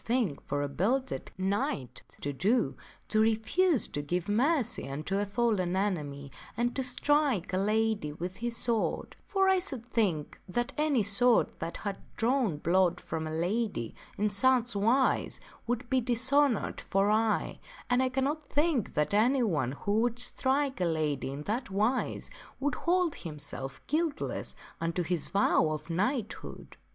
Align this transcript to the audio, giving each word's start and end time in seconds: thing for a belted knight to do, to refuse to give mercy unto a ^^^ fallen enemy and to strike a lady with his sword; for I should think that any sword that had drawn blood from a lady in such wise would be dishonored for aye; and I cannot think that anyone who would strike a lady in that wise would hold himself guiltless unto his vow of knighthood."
thing 0.03 0.35
for 0.47 0.63
a 0.63 0.67
belted 0.67 1.31
knight 1.37 2.01
to 2.19 2.33
do, 2.33 2.75
to 3.07 3.19
refuse 3.21 3.87
to 3.87 4.01
give 4.01 4.27
mercy 4.27 4.89
unto 4.89 5.19
a 5.19 5.25
^^^ 5.25 5.29
fallen 5.29 5.75
enemy 5.75 6.31
and 6.57 6.75
to 6.75 6.83
strike 6.83 7.53
a 7.53 7.57
lady 7.57 8.11
with 8.11 8.37
his 8.37 8.57
sword; 8.57 9.15
for 9.27 9.47
I 9.47 9.59
should 9.59 9.85
think 9.91 10.39
that 10.49 10.73
any 10.75 11.03
sword 11.03 11.51
that 11.59 11.77
had 11.77 11.99
drawn 12.15 12.57
blood 12.57 12.99
from 12.99 13.27
a 13.27 13.31
lady 13.31 13.93
in 14.17 14.31
such 14.31 14.75
wise 14.75 15.39
would 15.67 15.87
be 15.87 16.01
dishonored 16.01 16.81
for 16.81 17.11
aye; 17.11 17.59
and 17.87 18.01
I 18.01 18.09
cannot 18.09 18.49
think 18.49 18.95
that 18.95 19.13
anyone 19.13 19.73
who 19.73 19.99
would 20.01 20.17
strike 20.17 20.81
a 20.81 20.85
lady 20.85 21.29
in 21.29 21.43
that 21.43 21.69
wise 21.69 22.31
would 22.59 22.73
hold 22.73 23.13
himself 23.13 23.79
guiltless 23.85 24.55
unto 24.79 25.03
his 25.03 25.27
vow 25.27 25.69
of 25.69 25.91
knighthood." 25.91 26.75